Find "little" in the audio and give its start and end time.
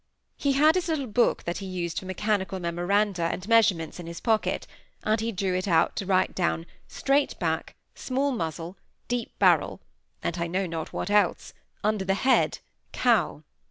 0.87-1.05